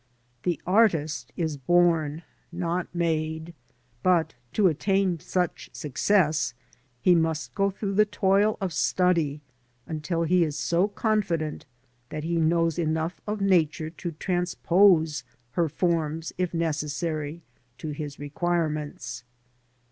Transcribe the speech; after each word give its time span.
The 0.41 0.59
artist 0.65 1.31
is 1.37 1.57
bom, 1.57 2.23
not 2.51 2.87
made, 2.91 3.53
but 4.01 4.33
to 4.53 4.65
attain 4.67 5.19
such 5.19 5.69
success, 5.73 6.55
he 6.99 7.13
must 7.13 7.53
go 7.53 7.69
through 7.69 7.93
the 7.93 8.05
toil 8.07 8.57
of 8.59 8.73
study 8.73 9.41
until 9.85 10.23
he 10.23 10.43
is 10.43 10.73
confident 10.95 11.67
that 12.09 12.23
he 12.23 12.37
knows 12.37 12.79
enough 12.79 13.21
of 13.27 13.41
Nature 13.41 13.91
to 13.91 14.13
transpose 14.13 15.23
her 15.51 15.69
forms 15.69 16.33
if 16.35 16.51
necessary 16.51 17.43
to 17.77 17.89
his 17.91 18.17
requirements. 18.17 19.23